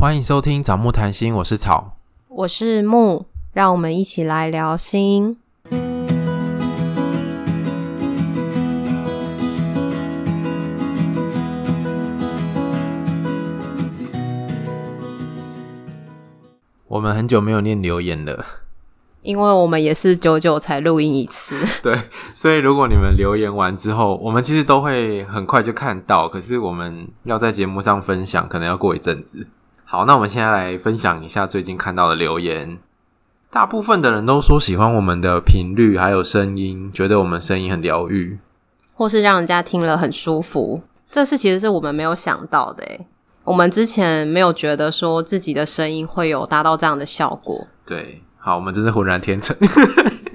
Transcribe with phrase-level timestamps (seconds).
[0.00, 1.96] 欢迎收听《草木谈心》，我是草，
[2.28, 5.38] 我是木，让我们一起来聊心。
[16.86, 18.46] 我们很久没有念留言了，
[19.22, 21.56] 因为我们也是久久才录音一次。
[21.82, 21.98] 对，
[22.36, 29.48] 所以如果你们留言完之后，我们其实都会很快就看到，可是我们要在节目上分享，可能要过一阵子。
[29.90, 32.76] 好，那我们现在来分享一下最近看到的留言。
[33.50, 38.38] 大部分的人都说喜欢我们的频率，还有声音，觉得我们声音很疗愈，
[38.92, 40.82] 或是让人家听了很舒服。
[41.10, 43.06] 这是其实是我们没有想到的，诶，
[43.44, 47.66] 我们之前没有觉得说自己的声音会有达到这样的效果。
[47.86, 49.56] 对，好，我们真是浑然天成。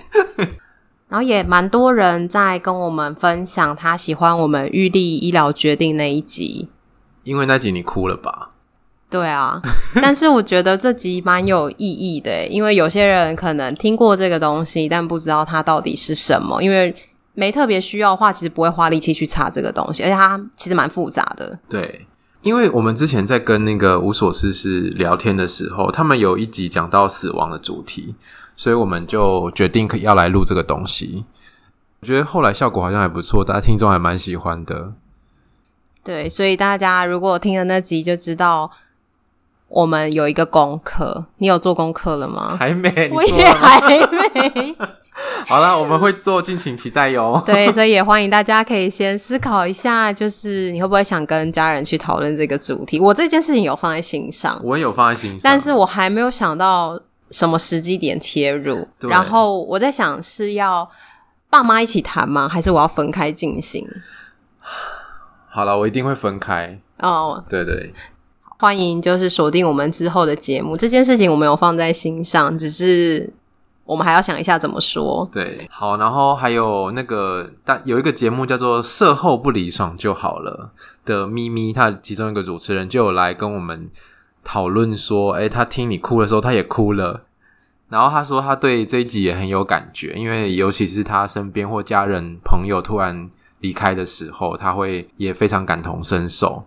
[1.09, 6.69] 然后也蛮多人在跟我们分享，他喜欢我们预立医疗决定那一集，
[7.23, 8.49] 因为那集你哭了吧？
[9.13, 9.61] 对啊，
[10.01, 16.59] 但是我觉得这集蛮有意义的，因为有些人可能听过这个东西，但不知道它到底是什么。
[16.63, 16.95] 因为
[17.35, 21.59] 没特别需要的话，其实不会花力气去查这个东西，而且它其实蛮复杂的。
[21.69, 22.07] 对，
[22.41, 28.15] 因为我们之前在跟那个无所事事聊天的时候，他们有一集讲到死亡的主题，
[28.55, 31.25] 所以我们就决定可要来录这个东西。
[32.01, 34.93] 我觉得后来效果好像还不错，大家听众还蛮喜欢的。
[36.03, 38.71] 对，所以大家如果听了那集就知道。
[39.73, 42.55] 我们有一个功课，你有做功课了吗？
[42.59, 44.75] 还没，我也还没。
[45.49, 47.41] 好了，我们会做，敬请期待哟。
[47.45, 52.99] 对，所以也欢迎大家可以先思考一下，就是你会不会想跟家人去讨论这个主题？
[52.99, 56.99] 我这件事情有放在心上，我也有放在心上，但是我还没有想到
[57.31, 58.87] 什么时机点切入。
[58.99, 60.87] 对然后我在想，是要
[61.49, 62.47] 爸妈一起谈吗？
[62.47, 63.87] 还是我要分开进行？
[65.49, 66.79] 好了，我一定会分开。
[66.99, 67.91] 哦，oh, 对对。
[68.63, 70.77] 欢迎，就是锁定我们之后的节目。
[70.77, 73.29] 这件事情我们有放在心上，只是
[73.83, 75.27] 我们还要想一下怎么说。
[75.33, 80.71] 对，好，然后还有那个，但有一个节目叫做《射后不离爽就好了》
[81.05, 83.89] 的咪咪，他其中一个主持人就有来跟我们
[84.45, 87.23] 讨论说，诶，他听你哭的时候，他也哭了。
[87.89, 96.63] 然后他说他对这一集也很有感觉，因为尤其是他身边或家人朋友突然离开的时候，他会也非常感同身受。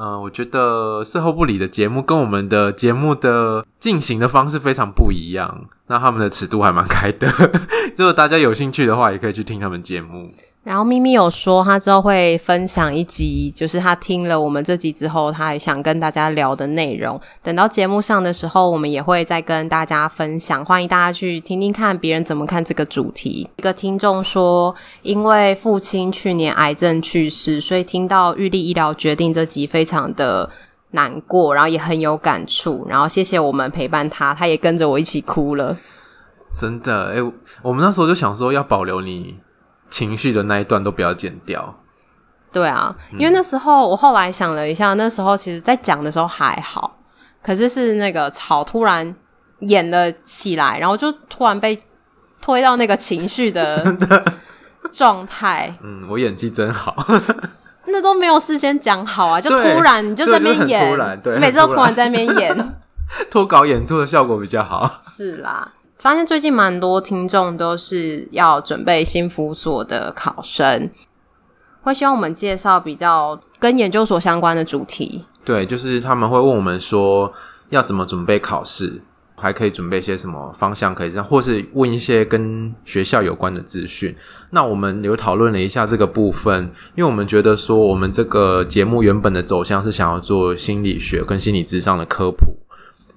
[0.00, 7.26] 嗯，我觉得事后不理的节目跟我们的节目的进行的方式非常不一样，那他们的尺度还蛮开的。
[7.98, 10.30] 如果大家有兴趣的话，也可以去听他们节目。
[10.68, 17.18] 然后咪咪有说，他之后会分享一集，就是他听了我们这集之后，他还想跟大家聊的内容。
[17.42, 20.62] 等到节目上的时候，我们也会再跟大家分享。
[20.62, 23.48] 欢迎大家去听听看别人怎么看这个主题。
[23.56, 30.50] 一个听众说，因为父亲去年癌症去世，所以听到预立医疗决定这集非常的
[30.90, 32.84] 难过，然后也很有感触。
[32.86, 35.78] 然后谢谢我们陪伴他，他也跟着我一起哭了。
[36.60, 39.36] 真的，诶，我们那时候就想说要保留你。
[39.90, 41.78] 情绪的那一段都不要剪掉。
[42.50, 46.98] 对啊，因为那时候我后来想了一下，那时候其实在讲的时候还好，
[47.42, 49.14] 可是是那个草突然
[49.60, 51.78] 演了起来，然后就突然被
[52.40, 53.96] 推到那个情绪的
[54.90, 55.74] 状态。
[55.82, 56.96] 嗯，我演技真好，
[57.86, 62.74] 那都没有事先讲好啊，就突然你就在那边演，突然，对，每次都突然在那边演，
[63.30, 65.00] 脱稿演出的效果比较好。
[65.02, 65.72] 是啦。
[65.98, 70.88] 发现最近蛮多听众都是要准备新辅所的考生，
[71.82, 75.24] 会希望我们介绍比较跟研究所相关的主题。
[75.44, 77.32] 对，就是他们会问我们说
[77.70, 79.02] 要怎么准备考试，
[79.34, 84.14] 还可以准备些什么方向可以这样，或是问一些跟学校有关的资讯。
[84.50, 92.56] 那我们有讨论了一下这个部分，因为我们觉得说我们这个节目原本的走向是想要做心理学跟心理智商的科普。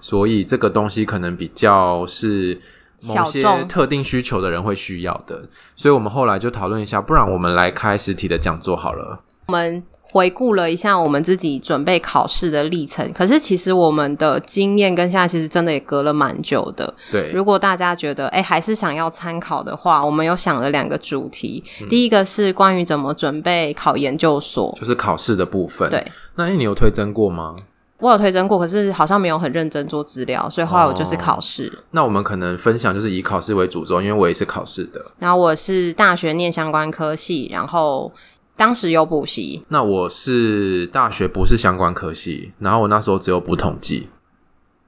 [0.01, 2.59] 所以这个东西可能比较是
[3.03, 9.21] 某些特定需求的人会需要的，所以我们后来就讨论一下，不然我们来开实体的讲座好了。
[9.47, 16.93] 我们回顾了一下我们自己准备考试的历程，可是其实我们的经验跟现在其实真的也隔了蛮久的。
[17.09, 25.89] 对，如果大家觉得诶还是想要参考的话，我们有想了两个主题，嗯、第一个是关于怎么准备考研究所，就是考试的部分。
[25.89, 26.05] 对，
[26.35, 27.55] 那你有推甄过吗？
[28.01, 31.67] 我有推甄过，可是好像没有很认真做资料，所以后来我就是考试。
[31.67, 35.11] 哦，那我们可能分享就是以考试为主轴，因为我也是考试的。
[35.19, 38.11] 然后我是大学念相关科系，然后
[38.57, 39.63] 当时有补习。
[39.69, 44.09] 那我是大学不是相关科系，然后我那时候只有补统计，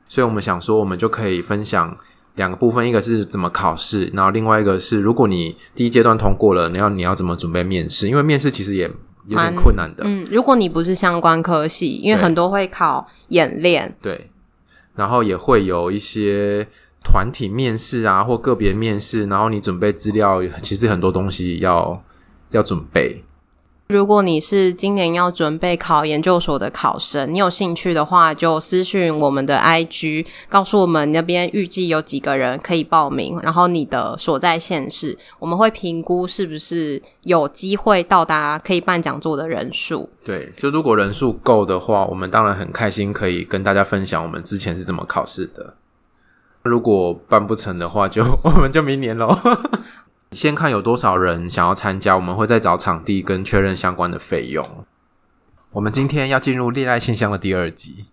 [0.08, 1.96] 所以我们想说，我们就可以分享
[2.36, 8.08] 两个部分，一个是怎么考试，然后另外一个是如果你第一阶段通过了，你要你要怎么准备面试？
[8.08, 8.92] 因为面试其实也
[9.28, 10.04] 有点困难的。
[10.06, 14.30] 嗯，如果你不是相关科系，因为很多会考演练，对，
[14.96, 16.68] 然后也会有一些
[17.04, 22.04] 团体面试啊，或个别面试，然后你准备资料，其实很多东西要
[22.52, 23.24] 要准备。
[23.94, 40.10] 如果你是今年要准备考研究所的考生，你有兴趣的话，就私讯我们的 IG，告诉我们那边预计有几个人可以报名，然后你的所在县市，我们会评估是不是有机会到达可以办讲座的人数。
[40.26, 45.76] 对，就如果人数够的话，我们当然很开心可以跟大家分享我们之前是怎么考试的。
[46.64, 49.38] 如果办不成的话，就 我们就明年喽。
[50.34, 54.86] 先看有多少人想要参加，我们会再找场地跟确认相关的费用。
[55.72, 58.06] 我们今天要进入恋爱信箱的第二集。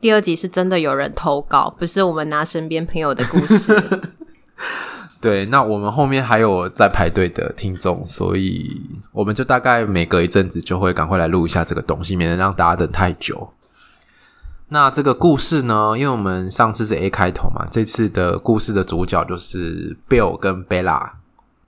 [0.00, 4.02] 第二集是真的有人投稿，不是我们拿身边朋友的故事。
[5.20, 13.54] 对，那我们后面还有在排队的听众，所以我们就大概每隔一阵子就会赶快来录一下这个东西，免得让大家等太久。
[14.68, 21.10] 那这个故事呢，因为我们上次是 A 开头嘛，这次的故事的主角就是 Bill 跟 Bella。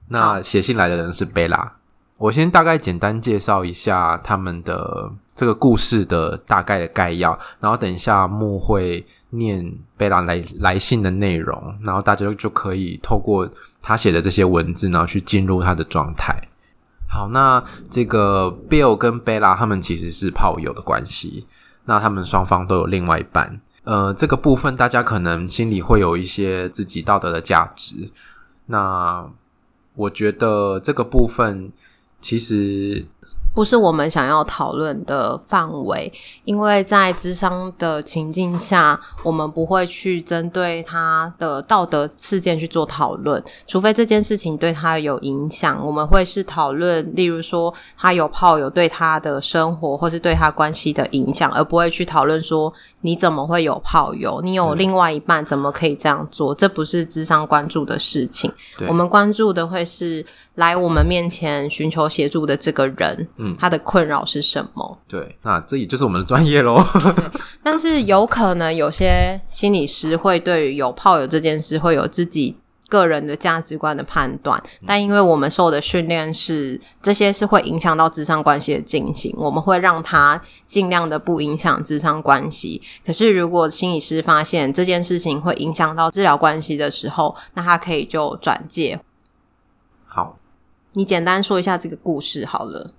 [0.08, 1.72] 那写信来的人是贝拉，
[2.16, 13.48] 我先大概简单介绍一下他们的这个故事的大概的概要，然后等一下木会念贝拉来来信的内容，然后大家就可以透过
[13.82, 16.40] 他写的这些文字，然后去进入他的状态。
[17.08, 21.46] 好，那这个 Bill 跟贝拉他们其实是炮友的关系，
[21.86, 28.10] 那他们双方都有另外一半，呃，这个部分大家可能心里会有一些自己道德的价值，
[28.66, 29.28] 那。
[29.96, 31.72] 我觉得这个部分
[32.20, 33.04] 其实
[33.56, 36.12] 不是我们想要讨论的范围，
[36.44, 52.70] 因为在智商的情境下，我们不会去针对他的道德事件去做讨论，除非这件事情对他有影响，我们会是讨论，例如说他有炮友对他的生活或是对他关系的影响，而不会去讨论说
[53.00, 58.52] 你怎么会有炮友，你有另外一半怎么可以这样做，这不是智商关注的事情，
[58.86, 60.26] 我们关注的会是。
[60.56, 64.98] 来我们面前寻求协助的这个人，嗯，他的困扰是什么？
[65.08, 66.82] 对，那这也就是我们的专业喽。
[67.62, 72.56] 但是有可能有些心理师会对于有炮友这件事会有自己
[72.88, 82.80] 个人的价值观的判断，嗯，但因为我们受的训练是这些是会影响到智商关系的进行，我们会让他尽量的不影响智商关系。
[83.04, 88.98] 可是如果心理师发现这件事情会影响到治疗关系的时候，那他可以就转介。
[90.96, 92.90] 你简单说一下这个故事好了。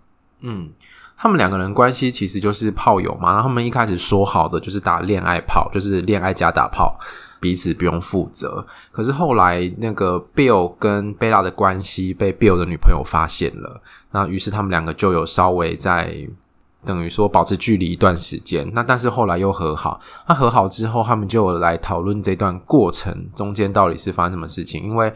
[0.42, 0.70] 嗯，
[1.18, 6.96] 他们两个人关系其实就是炮友嘛，然后他们一开始说好的就是打恋爱炮，就是恋爱加打炮，
[7.40, 8.64] 彼此不用负责。
[8.92, 16.16] 可是后来那个 Bill 跟贝拉的关系被 Bill 的女朋友发现了，那于是他们两个就有稍微在
[16.86, 18.72] 等于说保持距离一段时间。
[18.76, 25.12] 那但是后来又和好，那和好之后，他们就来讨论这段过程中间到底是发生什么事情，因为。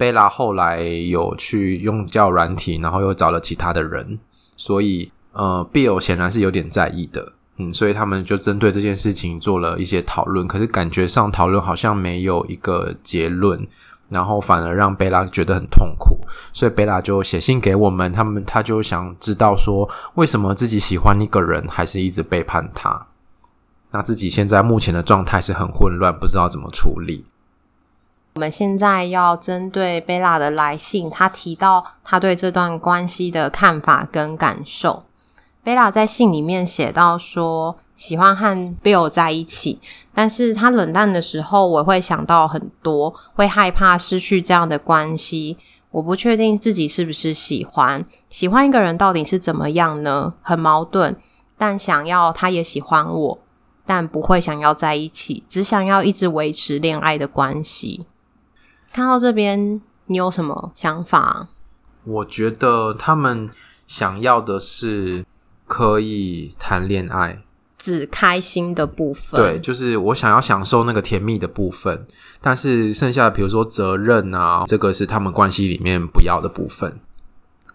[0.00, 4.18] 贝拉后来有去用交友软体，然后又找了其他的人，
[4.56, 13.68] 所以呃，Bill 显然是有点在意的，嗯，所以他们就针对这件事情做了一些讨论，可是感觉上讨论好像没有一个结论，
[14.08, 16.16] 然后反而让贝拉觉得很痛苦，
[16.54, 23.06] 所以贝拉就写信给我们，他们他就想知道说，为什么自己喜欢一个人，还是一直背叛他，
[23.90, 27.26] 那自己现在目前的状态是很混乱，不知道怎么处理。
[28.40, 35.02] 我们现在要针对贝拉的来信，他提到他对这段关系的看法跟感受。
[35.62, 39.78] 贝拉在信里面写到说，喜欢和 Bill 在一起，
[40.14, 45.58] 但是他冷淡的时候，我会想到很多，会害怕失去这样的关系。
[45.90, 50.32] 我不确定自己是不是喜欢，喜欢一个人到底是怎么样呢？
[50.40, 51.14] 很矛盾，
[51.58, 53.38] 但想要他也喜欢我，
[53.84, 58.06] 但不会想要在一起，只想要一直维持恋爱的关系。
[58.92, 61.48] 看到这边，你有什么想法？
[62.04, 63.50] 我觉得他们
[63.86, 65.24] 想要的是
[65.66, 67.42] 可以谈恋爱，
[67.78, 69.40] 只开心的部分。
[69.40, 72.04] 对，就是我想要享受那个甜蜜的部分，
[72.40, 76.98] 但是剩下的，比如说责任啊，这个是他们关系里面不要的部分。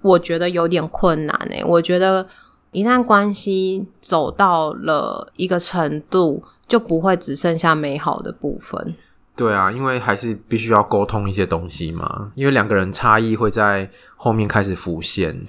[0.01, 2.27] 我觉得有点困难诶，我觉得
[2.71, 8.95] 一旦关系走到了一个程度，就不会只剩下美好的部分。
[9.35, 15.45] 对啊，因为还是必须要沟通一些东西嘛，因为两个人差异会在后面开始浮现。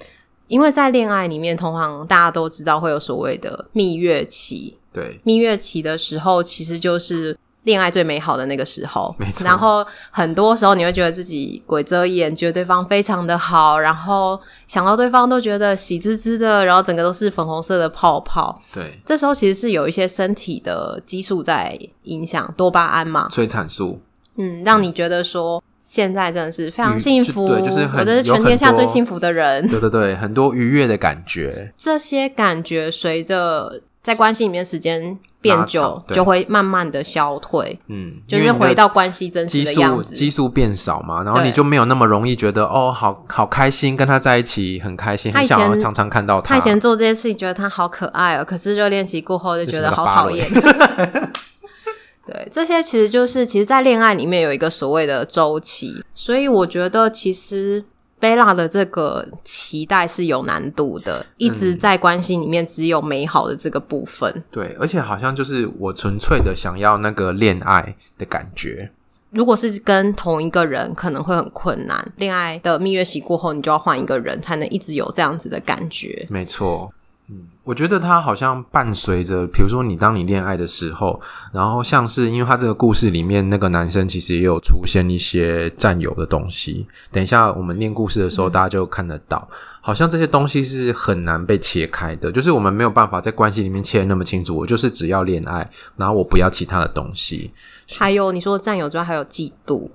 [0.47, 4.77] 因为在恋爱里面，通常大家都知道会有所谓的蜜月期。
[4.93, 9.43] 对，蜜月期的时候，其实就是恋爱最美好的那个时候，没错。
[9.43, 18.59] 然后很多时候你会觉得自己鬼遮眼，觉得对方非常的好，然后想到对方都觉得喜滋滋的，然后整个都是粉红色的泡泡。
[18.73, 23.99] 对，这时候其实是有一些身体的激素在影响，多巴胺嘛，催产素，
[24.37, 29.67] 嗯，让你觉得说现在真的是非常幸福，对，就是很，我这是全天下最幸福的人。
[29.67, 31.71] 对对对，很多愉悦的感觉。
[31.77, 37.77] 这些感觉随着在关系里面时间变久，就会慢慢的消退。
[37.87, 40.15] 嗯，就是回到关系真实的样子。
[40.15, 46.53] 激素变少嘛，然后你就没有那么容易觉得哦，好好开心，跟他在一起很开心，很想要常常看到他。
[46.53, 50.47] 他以前做这些事情觉得他好可爱哦，可是热恋期过后就觉得好讨厌。
[52.25, 57.83] 对，这些其实就是其实，在恋爱里面有一个所谓的周期，所以我觉得其实。
[58.19, 64.31] 贝拉的这个期待是有难度的，一直在关系里面只有美好的这个部分。
[64.35, 68.91] 嗯，对，而且好像就是我纯粹的想要那个恋爱的感觉。
[69.29, 72.13] 如果是跟同一个人，可能会很困难。
[72.15, 76.25] 恋爱的蜜月期过后，你就要换一个人，才能一直有这样子的感觉。
[76.29, 76.91] 没错。
[77.29, 86.87] 嗯，我觉得他好像伴随着，比如说你当你恋爱的时候，然后像是因为他这个故事里面那个男生其实也有出现一些占有的东西。
[87.11, 94.55] 等一下我们念故事的时候，大家就看得到，嗯、好像这些东西是很难被切开的，就是我们没有办法在关系里面切得那么清楚。
[94.55, 97.51] 我就是只要恋爱，然后我不要其他的东西。
[97.97, 99.89] 还有你说的占有之外，还有嫉妒。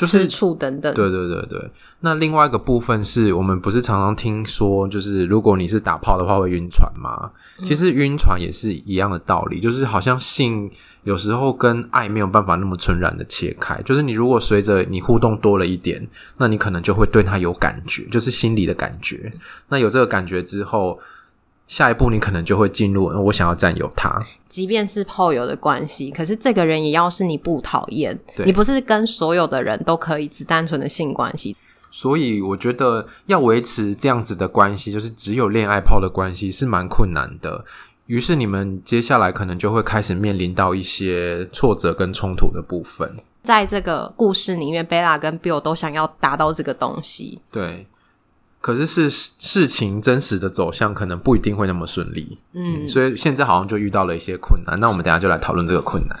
[0.00, 1.70] 就是吃醋等等，对对对对。
[2.00, 7.30] 那另外一个部分是我们不是常常听说，就是如果你是打炮的话会晕船吗？
[7.58, 10.70] 嗯、其实晕船也是一样的道理，就是好像性
[11.04, 13.80] 有时候跟爱没有办法那么纯然的切开。
[13.82, 19.32] 就是你如果随着你互动多了一点，那你可能就会对他有感觉，就是心里的感觉。
[19.68, 20.98] 那有这个感觉之后。
[21.70, 31.56] 下一步你可能就会进入，我想要占有他，即便是炮友的关系，可是这个人也要是你不讨厌，你不是跟所有的人都可以只单纯的性关系。
[31.92, 37.64] 所以我觉得要维持这样子的关系，就是只有恋爱炮的关系是蛮困难的。
[38.06, 43.16] 于是你们接下来可能就会开始面临到一些挫折跟冲突的部分。
[43.44, 47.40] 在这个故事里面，贝拉跟 Bill 都想要达到这个东西。
[47.52, 47.86] 对。
[48.60, 52.38] 可是是事情真实的走向，可能不一定会那么顺利。
[52.52, 54.78] 嗯，所以现在好像就遇到了一些困难。
[54.78, 56.18] 那我们等一下就来讨论这个困难。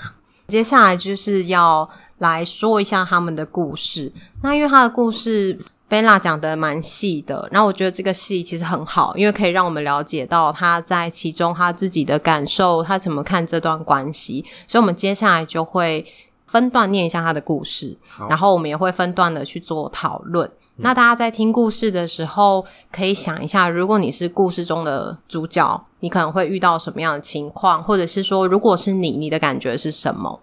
[0.48, 4.10] 接下来就是要来说一下他们的故事。
[4.42, 5.56] 那因为他的故事
[5.86, 14.44] 贝拉讲的蛮细的，然后我觉得这个戏其实很好，因为可以让我们了解到他在其中他自己的感受，他怎么看这段关系。
[14.66, 16.04] 所以我们接下来就会
[16.46, 17.96] 分段念一下他的故事，
[18.28, 20.50] 然后我们也会分段的去做讨论。
[20.82, 30.40] 那大家在听故事的时候，可以想一下，如果你是故事中的主角，你可能会遇到什么样的情况，或者是说，如果是你，你的感觉是什么？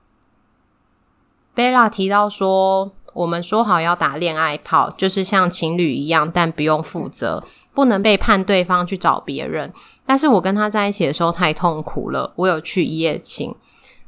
[1.55, 9.73] 贝拉提到说，我们说好要打恋爱炮，就是像情侣一样，但不用负责，不能背叛对方去找别人。
[10.05, 13.55] 但是我跟他在一起的时候太痛苦了，我有去一夜情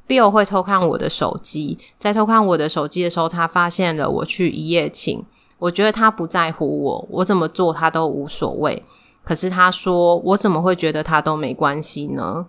[0.08, 5.26] ，Bill 会偷看我的手机，在偷看我的手机的时候，他发现了我去一夜情。
[5.60, 8.84] 我觉得他不在乎我，我怎么做他都无所谓。
[9.24, 12.48] 可是他说，我怎么会觉得他都没关系呢？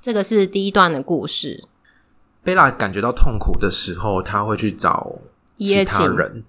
[0.00, 1.64] 这个是第一段的故事。
[2.42, 5.18] 贝拉感觉到痛苦的时候，他会去找
[5.56, 6.44] 其他人。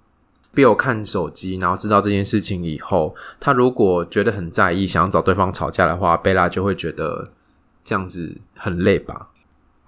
[0.54, 7.32] Bill 看手机，然后知道这件事情以后，他如果觉得很在意，想要找对方吵架的话，贝拉就会觉得
[7.84, 9.30] 这样子很累吧。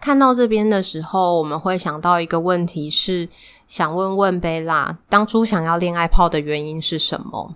[0.01, 3.29] 看到这边的时候，我们会想到一个问题是。
[3.67, 7.55] 想问问贝拉，当初想要恋爱泡的原因是什么？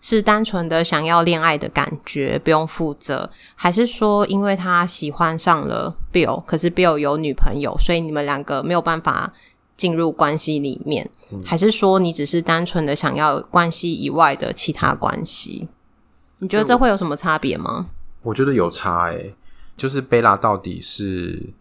[0.00, 9.34] 是单纯的想要恋爱的感觉，不用负责，还是说因为他喜欢上了 Bill，可是 Bill 有女朋友，所以你们两个没有办法
[9.76, 11.10] 进入关系里面？
[11.32, 15.66] 嗯、还是说你只是单纯的想要关系以外的其他关系？
[16.38, 17.88] 你觉得这会有什么差别吗？
[18.22, 19.34] 我觉得有差诶、欸，
[19.76, 21.52] 就是贝拉到底是。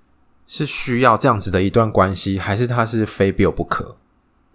[0.48, 3.98] 是需要这样子的一段关系，还是他是非 Bill 不可？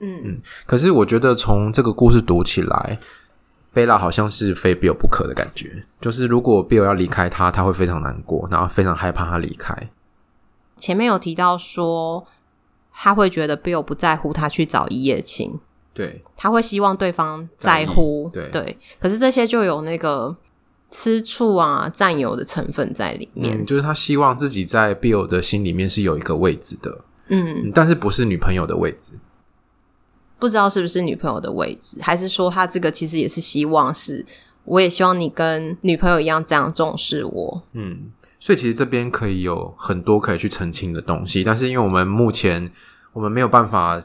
[0.00, 0.40] 嗯嗯。
[0.66, 2.98] 可是我觉得从这个故事读起来，
[3.72, 5.84] 贝拉好像是非 Bill 不可的感觉。
[6.00, 9.90] 就是如果 Bill 要离开他，他会非常难过，然后非常害怕他离开。
[10.78, 12.26] 前面有提到说，
[12.92, 15.60] 他会觉得 Bill 不在乎他去找一夜情，
[15.92, 18.78] 对，他会希望对方在乎，在，对对。
[18.98, 20.36] 可是这些就有那个。
[20.92, 23.58] 吃醋啊，占有的成分在里面。
[23.58, 29.14] 嗯，就是他希望自己在 Bill 的心里面是有一个位置的，嗯，但是不是女朋友的位置，
[30.38, 34.24] 不知道是不是女朋友的位置，还是说他这个其实也是希望是，
[34.64, 42.70] 我也希望你跟女朋友一样这样重视我，嗯，所以其实这边可以有很多可以去澄清的东西，但是因为我们目前
[43.14, 44.00] 我们没有办法。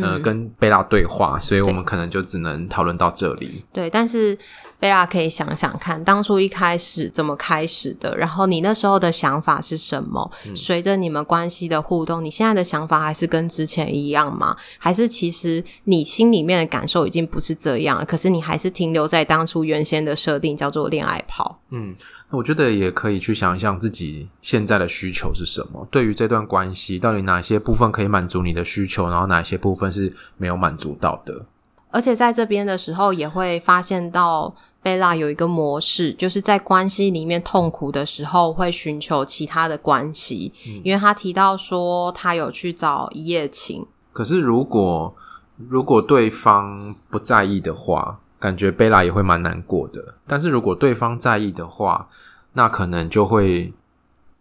[0.00, 3.64] 呃，跟贝拉对话，所以我们可能就只能讨论到这里。
[3.72, 4.38] 对，但是
[4.82, 10.28] 贝拉可以想想看，当初一开始怎么开始的，然后你那时候的想法是什么？
[10.44, 14.56] 嗯、随着你们关系的互动，你现在的想法还是跟之前一样吗？
[14.78, 21.60] 还是其实你心里面的感受已经不是这样了，可是你还是停留在当初原先的设定，叫做恋爱跑？
[21.70, 21.94] 嗯。
[22.30, 25.86] 我觉得也可以去想一想自己现在的需求是什么。
[25.90, 31.44] 对于这段关系，到底哪些部分可以满足你的需求，然后哪些部分是没有满足到的？
[31.90, 40.52] 而且在这边的时候，也会发现到贝拉有一个模式，就是在关系里面痛苦的时候，会寻求其他的关系。
[40.66, 43.86] 嗯，因为他提到说，他有去找一夜情。
[44.12, 45.14] 可是如果
[45.56, 48.18] 如果对方不在意的话。
[48.42, 52.08] 感觉贝拉也会蛮难过的，但是如果对方在意的话，
[52.54, 53.72] 那可能就会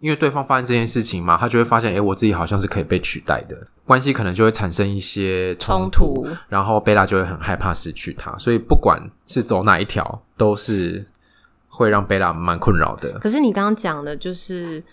[0.02, 3.56] 因为对方发现这件事情嘛，他就会发现，诶，我自己好像是可以被取代的，
[3.86, 11.08] 关系可能就会产生一些冲突，突，然后贝拉就会很害怕失去他，所以不管是走哪一条，都是
[11.70, 13.18] 会让贝拉蛮困扰的。
[13.20, 14.84] 可是你刚刚讲的，就是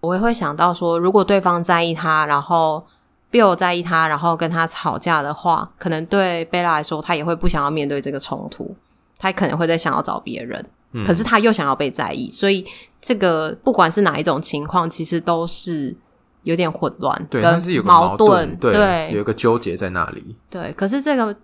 [0.00, 2.86] 我也会想到说，如果对方在意他，然后。
[3.32, 8.76] Bill 在意他，然后跟他吵架的话，可能对贝拉来说，他也会不想要面对这个冲突，
[9.18, 10.68] 他可能会在想要找别人，嗯，
[11.04, 12.64] 可是他又想要被在意，所以
[13.00, 15.94] 这个不管是哪一种情况，其实都是
[16.42, 21.34] 有点混乱，对，但是有个矛盾，对，对，有一个纠结在那里，对，可是这个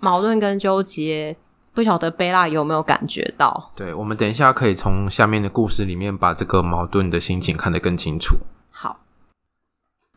[0.00, 1.36] 矛盾跟纠结，
[1.72, 3.70] 不晓得贝拉有没有感觉到？
[3.74, 8.36] 对，我们等一下可以从下面的故事里面把这个矛盾的心情看得更清楚。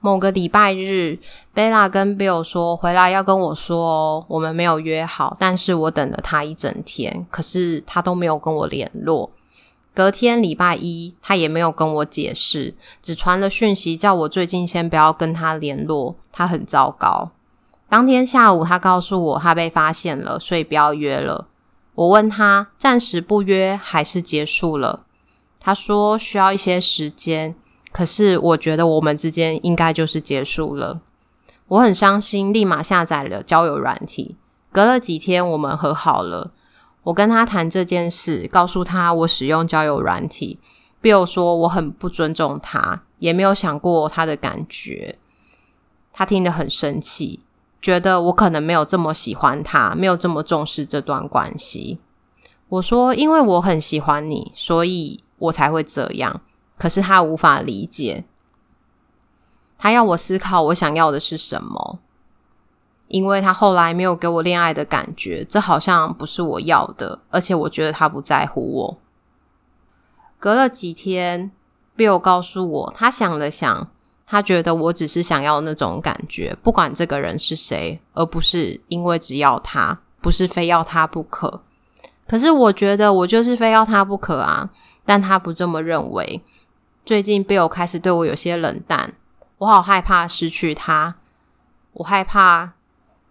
[0.03, 1.20] 某个礼拜日，
[1.53, 9.29] 贝拉跟 Bill 说回来要跟我说，我们没有约好，但是我等了他一整天，可是他都没有跟我联络。
[9.93, 17.29] 隔天礼拜一，他也没有跟我解释，只传了讯息叫我最近先不要跟他联络，他很糟糕。
[17.88, 21.48] 当天下午，他告诉我他被发现了，所以不要约了。
[21.93, 25.03] 我问他暂时不约还是结束了，
[25.60, 27.53] 他说需要一些时间。
[27.91, 31.01] 可是我觉得我们之间应该就是结束了，
[31.67, 34.38] 我很伤心，立马下载了交友软体。
[34.71, 36.51] 隔了几天，我们和好了。
[37.04, 40.60] 我跟他谈这件事，告诉他我使用交友软体
[41.01, 45.17] ，Bill 说我很不尊重他，也没有想过他的感觉。
[46.13, 47.41] 他听得很生气，
[47.82, 51.99] 觉得我可能没有这么喜欢他，没有这么重视这段关系。
[52.69, 56.39] 我说，因为我很喜欢你，所以我才会这样。
[56.82, 58.24] 可是他无法理解，
[59.78, 62.00] 他要我思考我想要的是什么，
[63.08, 68.98] 因为他后来没有给我恋爱的感觉，这好像不是我要的，而且我觉得他不在乎我。
[70.39, 71.52] 隔了几天
[71.96, 73.91] ，Bill 告诉我，他想了想，
[74.26, 81.62] 他觉得我只是想要那种感觉，不管这个人是谁，而不是因为只要他，不是非要他不可。
[82.28, 84.72] 可是我觉得我就是非要他不可啊，
[85.06, 86.41] 但他不这么认为。
[87.03, 89.15] 最近 Bill 开始对我有些冷淡，
[89.57, 91.15] 我好害怕失去他，
[91.93, 92.73] 我害怕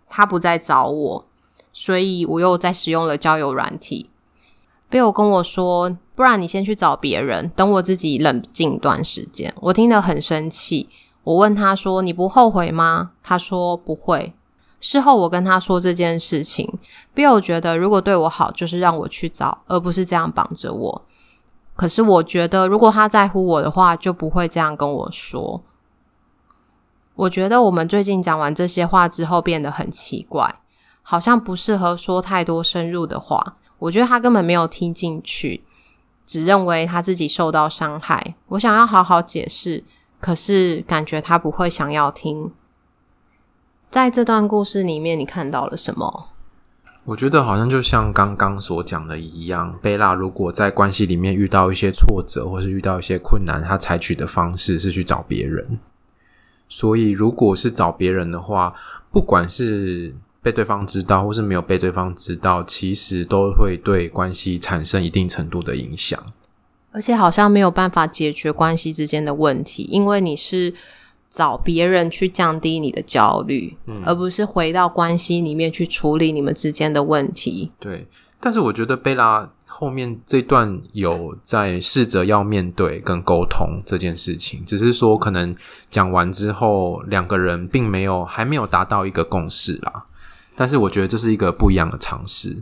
[0.08, 1.24] 他不再找我，
[1.72, 4.10] 所以我又在使用了交友软体。
[4.90, 10.88] Bill 跟我说：“不然你先去找别人，等我自己冷静一段时间。”我听得很生气，
[11.22, 14.34] 我问他说：“你不后悔吗？”他说：“不会。”
[14.80, 16.68] 事后我跟他说这件事情
[17.14, 21.02] ，Bill 觉得如果对我好，就是让我去找，而不是这样绑着我。
[21.80, 25.62] 可是我觉得，如果他在乎我的话，就不会这样跟我说。
[27.14, 30.56] 我觉得我们最近讲完这些话之后，变得很奇怪，
[31.00, 33.56] 好像不适合说太多深入的话。
[33.78, 35.64] 我觉得他根本没有听进去，
[36.26, 38.34] 只认为他自己受到伤害。
[38.48, 39.82] 我想要好好解释，
[40.20, 42.52] 可是感觉他不会想要听。
[43.90, 46.26] 在这段故事里面，你看到了什么？
[47.04, 55.78] 我觉得好像就像刚刚所讲的一样，贝拉如果在关系里面遇到一些挫折，或是遇到一些困难，他采取的方式是去找别人。
[56.68, 58.74] 所以，如果是找别人的话，
[59.10, 66.22] 不管是被对方知道，或是没有被对方知道，其实都会对关系产生一定程度的影响。
[66.92, 70.74] 而且，好像没有办法解决关系之间的问题，因为你是。
[71.30, 77.70] 找别人去降低你的焦虑，嗯，而不是回到关系里面去处理你们之间的问题。
[77.78, 78.08] 对，
[78.40, 85.54] 但是我觉得贝拉后面这段有在试着要面对跟沟通这件事情，只是说可能
[85.88, 90.06] 讲完之后，两个人并没有还没有达到一个共识啦。
[90.56, 92.60] 但是我觉得这是一个不一样的尝试。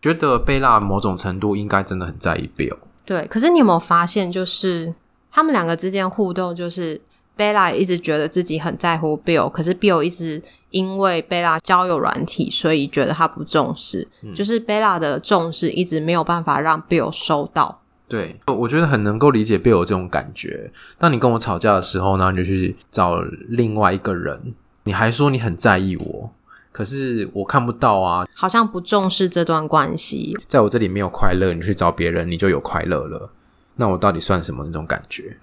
[0.00, 2.76] 觉得贝拉某种程度应该真的很在意 Bill。
[3.04, 4.94] 对，可是你有没有发现，就是
[5.32, 7.00] 他们两个之间互动就是。
[7.36, 14.08] 贝拉一直觉得自己很在乎 Bill，可是 Bill 一直因为贝拉交友软体，所以觉得他不重视。
[14.22, 17.82] 嗯、就是贝拉的重视一直没有办法让 Bill 收到。
[18.08, 20.70] 对，我觉得很能够理解 Bill 这种感觉。
[20.96, 26.30] 当你跟我吵架的时候呢，你就去找另外一个人，你还说你很在意我，
[26.70, 30.36] 可是我看不到啊，好像不重视这段关系。
[30.46, 33.30] 在我这里没有快乐，你去找别人，你就有快乐了。
[33.74, 35.36] 那我到底算什么那种感觉？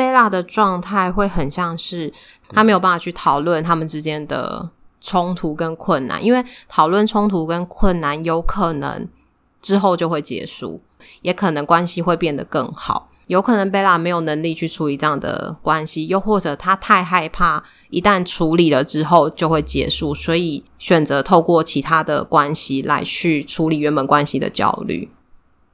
[0.00, 2.10] 贝拉的状态会很像是
[2.48, 4.66] 他没有办法去讨论他们之间的
[4.98, 9.06] 冲突跟困难，因为讨论冲突跟困难有可能
[9.60, 10.80] 之后就会结束，
[11.20, 13.10] 也可能关系会变得更好。
[13.26, 25.10] 有可能贝拉没有能力去处理这样的关系，又或者他太害怕一旦处理了之后就会结束，所以选择透过其他的关系来去处理原本关系的焦虑。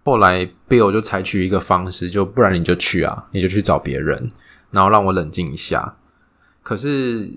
[0.07, 4.31] 后来，Bill 就采取一个方式，就不然你就去啊，你就去找别人，
[4.71, 5.97] 然后让我冷静一下。
[6.63, 7.29] 可是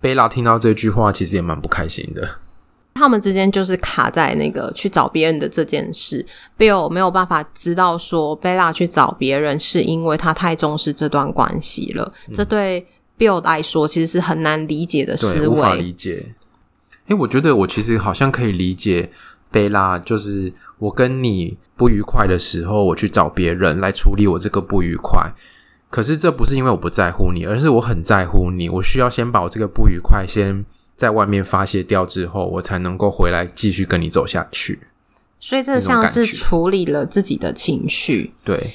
[0.00, 2.28] 贝拉听到这句话，其实也蛮不开心的。
[2.94, 6.26] 他们之间就是卡在那个去找别人的这件事
[6.58, 12.12] ，Bill 没有办法知道说贝拉去找别人是因为他太重视这段关系了。
[12.26, 12.84] 嗯、这对
[13.16, 16.34] Bill 来说其实是很难理解的思维，无法理解。
[17.06, 19.12] 诶，我觉得我其实好像可以理解
[19.52, 20.52] 贝拉，就是。
[20.78, 25.32] 我跟你不愉快的时候，我去找别人来处理我这个不愉快。
[25.88, 28.68] 可是这不是因为我不在乎你，而是我很在乎你。
[28.68, 30.64] 我需要先把我这个不愉快先
[30.96, 34.80] 在外面发泄掉之后，我才能够回来继续跟你走下去。
[35.38, 38.32] 所以这像是处理了自己的情绪。
[38.44, 38.74] 对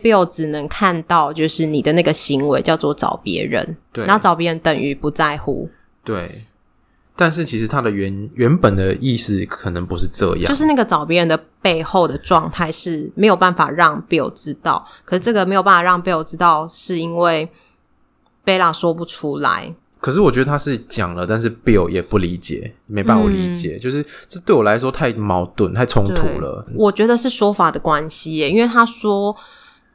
[0.00, 5.70] ，Bill 只能看到就是你的那个行为叫做找别人，对，然后找别人等于不在乎。
[6.02, 6.44] 对。
[7.16, 17.50] 但是其实他的原原本的意思可能不是这样，就是那个找别人的背后的状态是没有办法让 Bill 知道，可是这个没有办法让 Bill 知道，是因为
[18.42, 19.74] 贝拉说不出来。
[20.00, 26.66] 可是我觉得他是讲了，但是 Bill 也不理解，没办法理解，嗯、就是这对我来说太矛盾、太冲突了。
[26.74, 29.36] 我觉得是说法的关系耶，因为他说。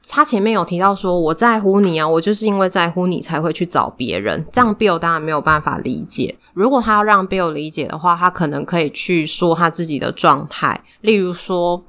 [0.08, 4.46] 他前面有提到说，我在乎你啊，我就是因为在乎你才会去找别人。
[4.52, 6.36] 这样 Bill 当然没有办法理解。
[6.54, 11.84] 如果他要让 Bill 理解的话，他可能可以去说他自己的状态，例如说，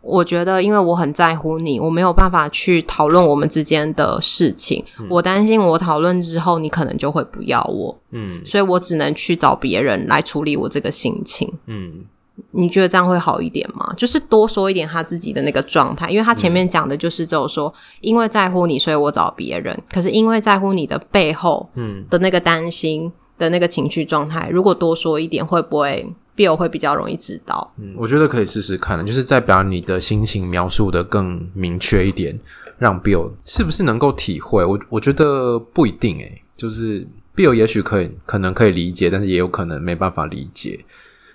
[0.00, 4.82] 我觉得因为我很在乎你，我没有办法去讨论我们之间的事情。
[4.98, 7.96] 嗯、我担心我讨论之后，你可能就会不要我。
[8.10, 11.52] 嗯，所以我只能去找别人来处理我这个心情。
[11.66, 12.04] 嗯。
[12.52, 13.92] 你觉得这样会好一点吗？
[13.96, 19.78] 就是多说一点他自己的那个状态，因为他前面讲的就是只有说，因为在乎你，所以我找别人。
[19.92, 27.72] 可是因为在乎你的背后，嗯，的那个担心的那个情绪状态，如果多说一点，会不会 Bill 会比较容易知道？
[27.76, 32.38] 嗯，我觉得可以试试看，就是再把你的心情描述的更明确一点，
[32.78, 34.64] 让 Bill 是不是能够体会？
[34.64, 37.06] 我我觉得不一定诶，就是
[37.36, 40.80] Bill 也许可以，可能可以理解，但是也有可能没办法理解。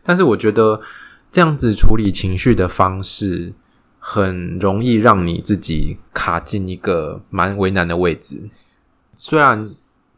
[0.06, 0.82] 但是我觉得
[1.34, 3.54] 这样子处理情绪的方式，
[3.98, 8.52] 很容易让你自己卡进一个蛮为难的位置。
[9.15, 9.72] 虽然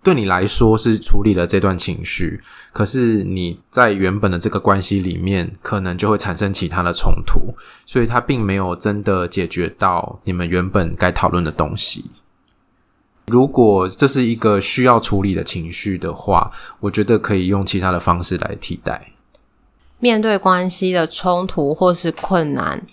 [0.04, 2.42] 对你来说是处理了这段情绪，
[2.74, 12.04] 可是你在原本的这个关系里面，可能就会产生其他的冲突，所以它并没有真的解决到你们原本该讨论的东西。
[13.28, 16.52] 如果这是一个需要处理的情绪的话，
[16.82, 19.14] 我觉得可以用其他的方式来替代。
[20.00, 22.86] 面对关系的冲突或是困难，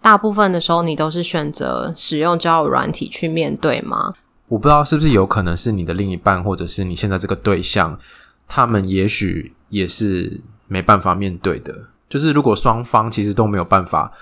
[0.00, 4.14] 大部分的时候你都是选择使用交友软体去面对吗？
[4.48, 7.98] 我不知道是不是有可能是你的另一半，或者是你现在这个对象，
[8.48, 11.86] 他们也许也是没办法面对的。
[12.08, 14.12] 就是如果双方其实都没有办法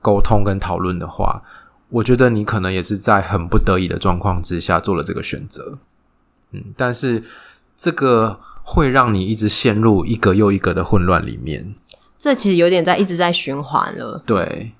[0.00, 1.42] 沟通跟讨论的话，
[1.90, 5.78] 我觉得你可能也是在很不得已的状况之下做了这个选择。
[6.52, 7.22] 嗯，但是
[7.76, 11.74] 这个会让你一直陷入一个又一个的混乱里面。
[12.24, 14.22] 这其实有点在一直在循环了。
[14.24, 14.72] 对，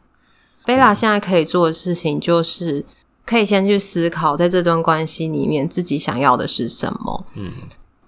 [0.64, 2.82] 贝拉现在可以做的事情就是，
[3.26, 7.26] 可以先去思考，在这段关系里面自己想要的是什么。
[7.34, 7.52] 嗯，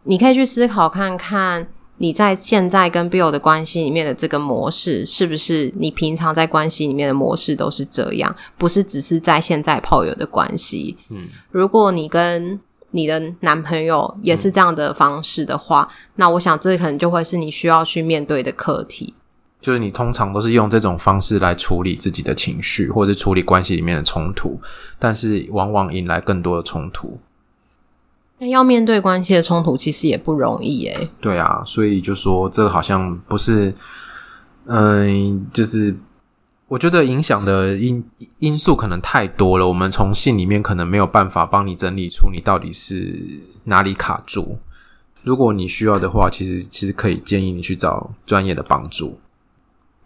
[0.04, 1.68] 你可以去思考看看，
[1.98, 10.96] 你在现在跟 Bill 的关系里面的这个模式，是不是你平常在关系里面的模式都是这样，不是只是在现在炮友的关系。
[11.10, 12.58] 嗯，如果你跟
[12.92, 19.12] 你的男朋友也是这样的方式的话，嗯，那我想这可能就会是你需要去面对的课题。
[19.60, 24.60] 就是你通常都是用这种方式来处理自己的情绪，或者是处理关系里面的冲突，
[24.98, 27.18] 但是往往引来更多的冲突。
[28.38, 31.08] 那要面对关系的冲突，其实也不容易诶。
[31.20, 33.74] 对啊，所以就说这个好像不是，
[34.66, 35.96] 嗯、呃，就是
[36.68, 38.04] 我觉得影响的因
[38.38, 43.18] 因素可能太多了，我们从信里面可能没有办法帮你整理出你到底是
[43.64, 44.58] 哪里卡住。
[45.22, 49.18] 如果你需要的话，其实其实可以建议你去找专业的帮助。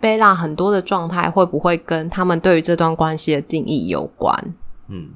[0.01, 4.55] 贝拉很多的状态会不会跟他们对于这段关系的定义有关？
[4.89, 5.11] 嗯，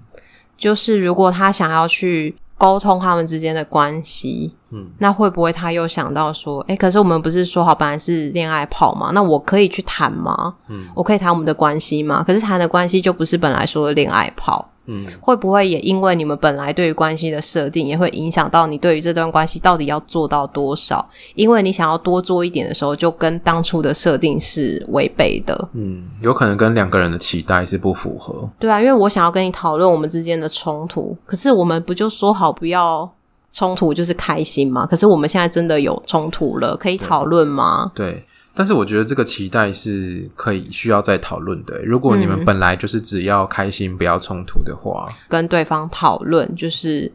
[0.57, 4.55] 就是如果他想要去沟通他们之间的关系。
[4.77, 9.13] 嗯，那会不会他又想到说，诶，可是我们不是说好本来是恋爱炮吗？
[9.15, 10.57] 那我可以去谈吗？
[10.69, 12.25] 嗯，我可以谈我们的关系吗？
[12.27, 14.69] 可是谈的关系就不是本来说的恋爱炮。
[14.87, 21.09] 嗯，会不会也因为你们本来对于关系的设定，也会影响到你对于这段关系到底要做到多少？
[21.35, 25.69] 因为你想要多做一点的时候，就跟当初的设定是违背的。
[25.73, 28.49] 嗯，有可能跟两个人的期待是不符合。
[28.59, 33.11] 对啊，因为我想要跟你讨论我们之间的冲突，可是我们不就说好不要？
[33.57, 37.93] 冲突就是开心嘛，可是我们现在真的有冲突了，可以讨论吗？
[37.95, 38.11] 对？
[38.11, 41.83] 对，但是我觉得这个期待是可以需要再讨论的。
[41.85, 47.11] 如果你们本来就是只要开心，嗯、不要冲突的话，跟对方讨论，就是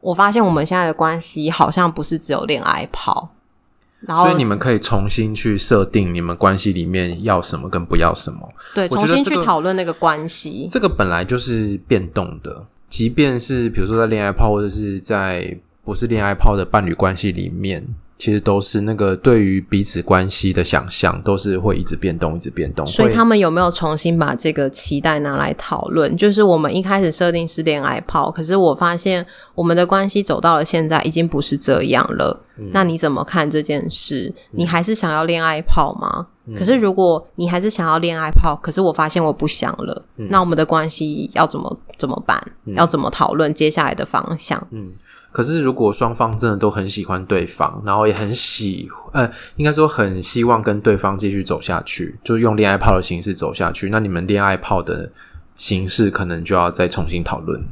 [0.00, 3.28] 我发现我们现在的关系好像不是只有恋爱炮，
[4.00, 10.66] 然后所以你们可以重新去设定你们关系里面要什么跟不要什么，对，重新去讨论那个关系。
[10.70, 15.58] 这个本来就是变动的，即便是比如说在恋爱炮或者是在。
[15.84, 17.82] 不是恋爱炮的伴侣关系里面，
[18.18, 22.84] 其实都是那个对于彼此关系的想象，都是会一直变动，一直变动。
[22.84, 26.14] 所以他们有没有重新把这个期待拿来讨论？
[26.16, 32.42] 就是我们一开始设定是恋爱泡，可是我发现我们的关系走到了现在，已经不是这样了。
[32.58, 34.34] 嗯、那你怎么看这件事？
[34.50, 36.26] 你还是想要恋爱泡吗？
[36.46, 42.42] 嗯、可是如果你还是想要恋爱泡，可是我发现我不想了，嗯、那我们的关系要怎么怎么办？
[42.64, 44.66] 嗯、要怎么讨论接下来的方向？
[44.72, 44.90] 嗯。
[45.38, 55.12] 可是，如果双方真的都很喜欢对方，然后也很喜，呃，应该说很希望跟对方继续走下去，就用恋爱炮的形式走下去，那你们恋爱炮的
[55.56, 57.64] 形式可能就要再重新讨论。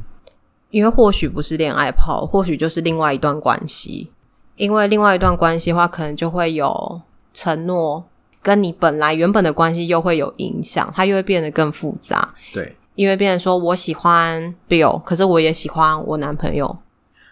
[0.69, 4.11] 因为或许不是恋爱炮，或许就是另外一段关系。
[4.55, 7.01] 因为另外一段关系的话，可能就会有
[7.33, 8.01] 承诺，
[8.41, 12.33] 跟你本来原本的关系又会有影响，它又会变得更复杂。
[12.53, 16.77] 对，因为变成说我喜欢 Bill，可是我也喜欢我男朋友。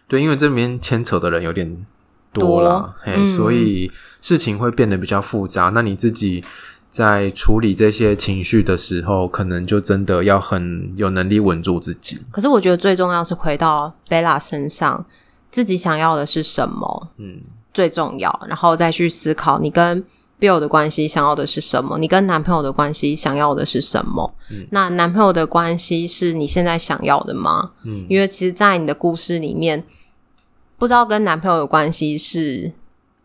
[0.08, 1.86] 对，因为这里面牵扯的人有点
[2.32, 3.92] 多了，所以
[4.22, 5.70] 事情会变得比较复杂。
[5.70, 6.44] 嗯、那你自己
[6.90, 12.20] 在处理这些情绪的时候，可能就真的要很有能力稳住自己。
[12.32, 15.06] 可是我觉得最重要是回到贝拉身上，
[15.50, 17.10] 自己想要的是什么？
[17.18, 17.42] 嗯，
[17.74, 20.04] 最重要，然后再去思考你跟
[20.40, 24.34] Bill 的关系想要的是什么，你跟男朋友的关系想要的是什么？
[24.52, 27.72] 嗯，那男朋友的关系是你现在想要的吗？
[27.84, 29.84] 嗯，因为其实，在你的故事里面。
[30.78, 32.70] 不知道跟男朋友的关系是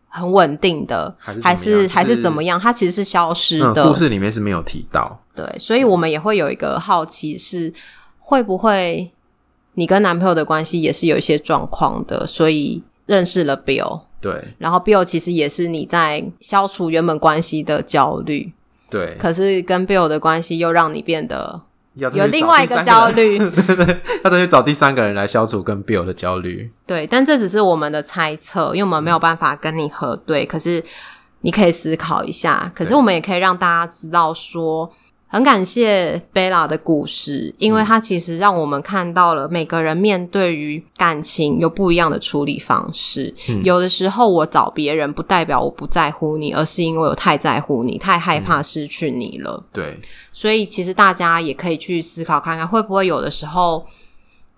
[0.07, 2.57] 很稳定的，还是还是、怎么样？
[2.57, 3.83] 他其实是消失的。
[3.83, 5.21] 嗯、故事里面是没有提到。
[5.35, 7.71] 对，所以我们也会有一个好奇是，
[8.19, 9.11] 会不会
[9.73, 12.25] 你跟男朋友的关系也是有一些状况的？
[12.25, 18.53] 所以认识了 Bill，对，然后 Bill 其实也是你在消除原本关系的焦虑，
[18.89, 19.17] 对。
[19.19, 21.61] 可是跟 Bill 的关系又让你变得。
[21.95, 26.71] 有另外一个焦虑， 对对，他都去找第三个人来消除跟 Bill 的焦虑。
[26.85, 30.45] 对，但这只是我们的猜测，因为我们没有办法跟你核对。
[30.45, 30.81] 可是
[31.41, 34.89] 你可以思考一下，可是我们也可以让大家知道说。
[35.31, 43.33] 很感谢贝拉的故事，因为它其实让我们看到了每个人面对于感情有不一样的处理方式。
[43.47, 49.53] 嗯、有的时候我找别人，不代表我不在乎你，而是因为我太在乎你，太害怕失去你了。
[49.57, 49.99] 嗯、对，
[50.33, 53.85] 所以其实大家也可以去思考看看，会不会有的时候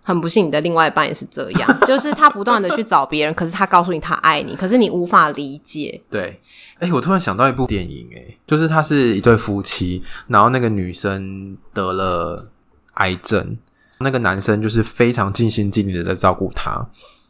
[0.03, 6.01] 很不幸，你的另外一半也是这样， 就是他不断的去找别人，可是他告诉你他爱你，可是你无法理解。
[6.09, 6.39] 对。
[6.79, 12.49] 哎、欸，我突然想到一部电影，哎，就是他是一对夫妻，然后那个女生得了
[12.95, 13.57] 癌症，
[13.99, 16.85] 那个男生就是非常尽心尽力的在照顾她，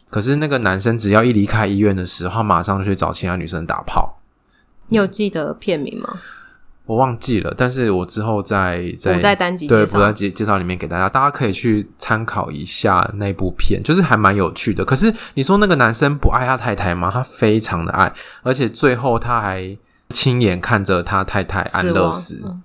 [0.09, 4.19] 可是那个男生只要一离开医院的时候，他马上就去找其他女生打炮。
[4.87, 6.19] 你有记得片名吗？
[6.85, 14.83] 我忘记了，但是我之后再在在单集对，我在介介绍里面给大家，大家可以去参考一下那部片，就是还蛮有趣的。
[14.83, 17.09] 可是你说那个男生不爱他太太吗？
[17.11, 19.77] 他非常的爱，而且最后他还
[20.09, 22.41] 亲眼看着他太太安乐死。
[22.43, 22.61] 嗯，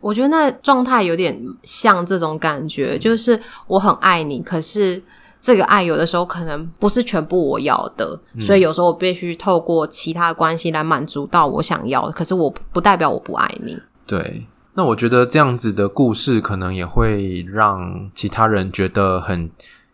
[0.00, 5.02] 我觉得那状态有点像这种感觉，就是我很爱你，可是。
[5.40, 12.12] 这个爱有的时候可能不是全部我要的，嗯、所以有时候我必须透过其他关系来满足到我想要的。
[12.12, 13.78] 可是我不代表我不爱你。
[14.06, 19.50] 对，那我觉得这样子的故事可能也会让其他人觉得很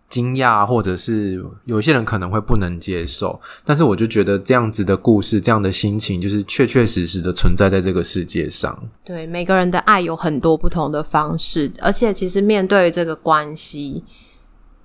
[0.09, 3.41] 惊讶，或者是有些人可能会不能接受。
[3.65, 8.79] 但是我就觉得这样子的故事，这样的心情，就是确确实实的存在在这个世界上。
[9.05, 14.05] 对，每个人的爱有很多不同的方式，而且其实面对这个关系，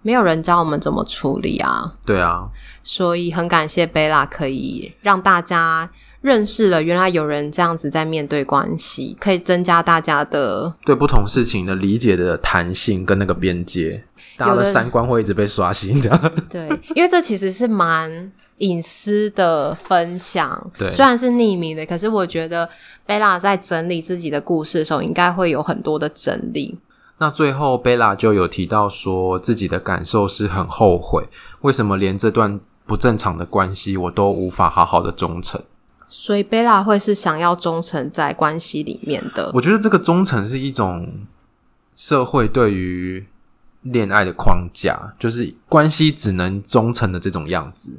[0.02, 1.94] 没有人教我们怎么处理啊。
[2.06, 2.50] 对啊，
[2.84, 5.90] 所以很感谢贝拉可以让大家。
[6.22, 14.04] 认识了，原来有人这样子在面对关系，可以增加大家的对不同事情的理解的弹性跟那个边界，
[14.36, 16.32] 大家的三观会一直被刷新，这样。
[16.52, 22.68] 对，因为这其实是蛮隐私的分享，对，虽然是匿名的，可是我觉得
[23.06, 26.78] 贝拉在整理自己的故事的时候，应该会有很多的整理。
[27.20, 31.28] 那最后贝拉就有提到说，自己的感受是很后悔，
[31.62, 35.62] 为什么连这段不正常的关系我都无法好好的忠诚。
[36.08, 39.52] 所以贝拉会是想要忠诚在关系里面的。
[39.54, 41.28] 我觉得这个忠诚是一种
[41.96, 43.28] 社会对于
[43.82, 47.92] 恋爱的框架，就是关系只能忠诚的这种样子。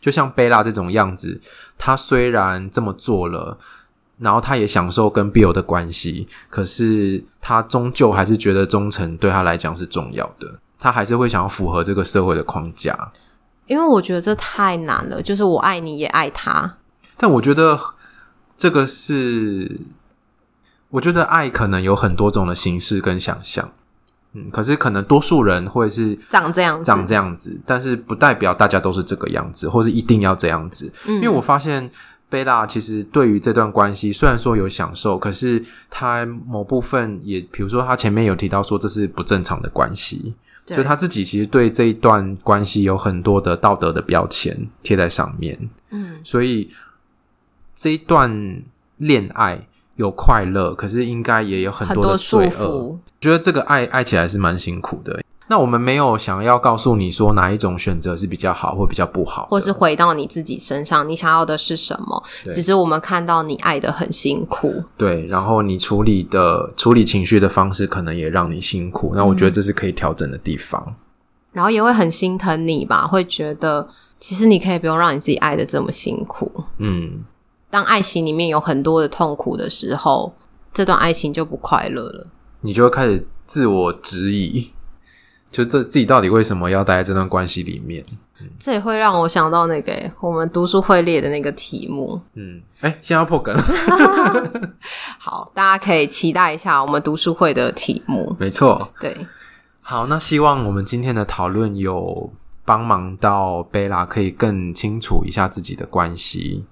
[0.00, 1.40] 就像贝拉这种样子，
[1.78, 3.56] 他虽然这么做了，
[4.22, 10.60] 然后他也享受跟 Bill 的关系，可是他终究还是觉得忠诚对他来讲是重要的。
[10.78, 13.12] 他还是会想要符合这个社会的框架。
[13.66, 16.78] 因为我觉得这太难了，就是我爱你也爱他。
[17.16, 17.78] 但我觉得
[18.56, 19.80] 这个是，
[20.90, 23.70] 我觉得爱可能有很多种的形式跟想象，
[24.32, 30.92] 嗯，可是可能多数人会是长这样子，长这样子，但是不代表大家都是这个样子，或是一定要这样子。
[31.06, 31.88] 嗯，因为我发现
[32.32, 46.70] 贝拉其实对于这段关系虽然说有享受，可是他某部分也，比如说他前面有提到说这是不正常的关系，就他自己其实对这一段关系有很多的道德的标签贴在上面，嗯，所以。
[47.74, 48.62] 这一段
[48.98, 49.66] 恋爱
[49.96, 52.96] 有快乐，可是应该也有很多的罪恶。
[53.20, 55.20] 觉得这个爱爱起来是蛮辛苦的。
[55.52, 62.22] 那我们没有想要告诉你说哪一种选择是比较好或比较不好，或是回到你自己身上，你想要的是什么？
[62.54, 69.12] 只是我们看到你爱的很辛苦，对，然后你处理的处理情绪的方式可能也让你辛苦。
[69.14, 70.82] 那我觉得这是可以调整的地方。
[70.86, 70.94] 嗯，
[71.52, 73.86] 然后也会很心疼你吧，会觉得
[74.18, 76.50] 其实你可以不用让你自己爱的这么辛苦。
[76.78, 77.22] 嗯。
[77.68, 80.32] 当爱情里面有很多的痛苦的时候，
[80.72, 82.26] 这段爱情就不快乐了。
[82.62, 84.72] 你就会开始自我质疑，
[85.52, 88.04] 就这自己到底为什么要待在这段关系里面？
[88.40, 92.20] 嗯、这也会让我想到那个我们读书会列的那个题目。
[92.34, 93.62] 嗯，哎，现在要破梗了。
[95.18, 98.34] 好，大家可以期待一下我们读书会的题目。
[98.40, 99.14] 没错，对。
[99.80, 102.32] 好，那希望我们今天的讨论有
[102.64, 106.64] 帮忙到贝拉，可以更清楚一下自己的关系。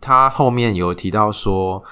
[0.00, 1.82] 他后面有提到说，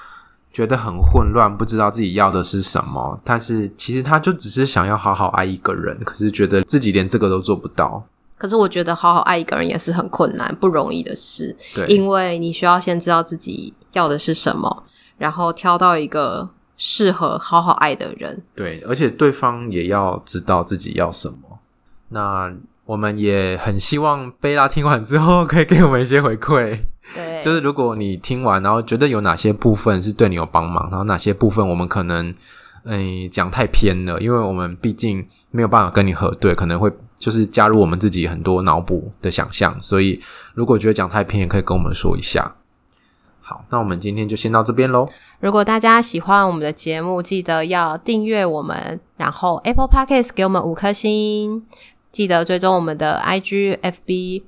[0.55, 3.19] 觉得很混乱，不知道自己要的是什么。
[3.25, 8.01] 但是其实他就只是想要好好爱一个人，可是觉得自己连这个都做不到。
[8.37, 11.53] 可是我觉得好好爱一个人也是很困难、不容易的事。
[11.73, 14.85] 对，因为你需要先知道自己要的是什么，
[15.17, 18.41] 然后挑到一个适合好好爱的人。
[18.55, 21.59] 对，而且对方也要知道自己要什么。
[22.07, 22.53] 那
[22.85, 26.79] 我们也很希望贝拉听完之后可以给我们一些回馈。
[27.13, 32.33] 对，就是如果你听完，然后觉得有哪些部分是对你有帮忙，然后哪些部分我们可能，
[32.85, 40.21] 诶讲太偏了，因为我们毕竟没有办法跟你核对，可能会就是加入我们自己很多脑补的想象，所以
[40.53, 42.55] 如果觉得讲太偏，也可以跟我们说一下。
[43.39, 45.07] 好，那我们今天就先到这边喽。
[45.39, 51.63] 如果大家喜欢我们的节目，记得要订阅我们，然后 Apple Podcast 给我们五颗星，
[52.11, 54.43] 记得追踪我们的 IG、FB。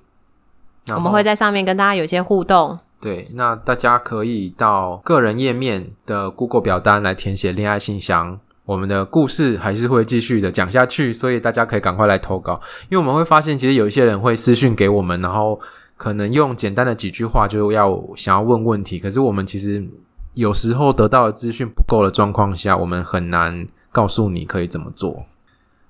[0.96, 2.78] 我们会在上面跟大家有一些互动。
[3.00, 8.40] 对，那大家可以到个人页面的 Google 表单来填写恋爱信箱。
[8.66, 12.60] 我们的故事还是会继续的讲下去，所以大家可以赶快来投稿。
[12.90, 15.58] 因为我们会发现，其实有一些人会私讯给我们，然后
[15.96, 19.00] 可能用简单的几句话就要想要问问题。
[19.00, 19.88] 可是我们其实
[20.34, 25.26] 有时候得到的资讯不够的状况下，我们很难告诉你可以怎么做。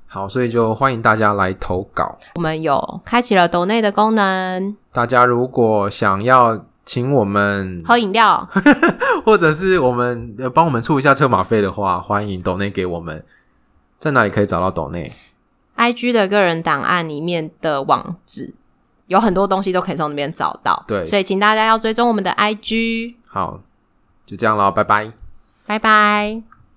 [0.07, 2.17] 好，所以就欢迎大家来投稿。
[2.35, 4.75] 我们有开启了抖内的功能。
[4.93, 8.47] 大家如果想要请我们喝饮料，
[9.25, 13.23] 或者是我们帮我们出一下车马费的话，欢迎抖内给我们。
[13.99, 15.13] 在哪里可以找到抖内
[15.75, 18.53] ？IG 的个人档案里面的网址
[19.07, 20.85] 有很多东西都可以从那边找到。
[20.87, 23.15] 对，所以请大家要追踪我们的 IG。
[23.27, 23.59] 好，
[24.25, 25.11] 就这样了，拜拜，
[25.65, 26.56] 拜拜。